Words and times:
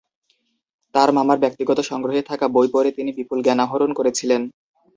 তার 0.95 1.09
মামার 1.11 1.37
ব্যক্তিগত 1.39 1.79
সংগ্রহে 1.81 2.21
থাকা 2.21 2.45
বই 2.47 2.67
পড়ে 2.73 2.89
তিনি 2.91 3.11
বিপুল 3.17 3.39
জ্ঞান 3.45 3.59
আহরণ 3.65 3.91
করেছিলেন। 3.93 4.41